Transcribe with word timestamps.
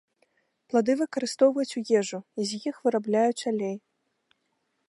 Плады 0.71 0.95
выкарыстоўваюць 1.01 1.77
у 1.81 1.83
ежу, 1.99 2.19
і 2.39 2.49
з 2.53 2.65
іх 2.73 2.83
вырабляюць 2.89 3.47
алей. 3.53 3.75